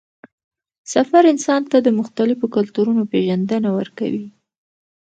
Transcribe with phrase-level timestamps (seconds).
[0.93, 4.25] سفر انسان ته د مختلفو کلتورونو پېژندنه ورکوي